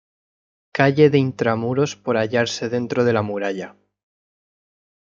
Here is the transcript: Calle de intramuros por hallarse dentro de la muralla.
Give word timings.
Calle 0.77 1.05
de 1.11 1.19
intramuros 1.27 1.91
por 2.03 2.15
hallarse 2.21 2.65
dentro 2.75 2.99
de 3.05 3.13
la 3.17 3.21
muralla. 3.29 3.69